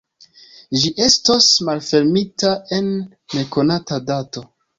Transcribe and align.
Ĝi 0.83 0.89
estos 1.07 1.49
malfermita 1.67 2.55
en 2.79 2.89
nekonata 3.37 4.03
dato. 4.11 4.45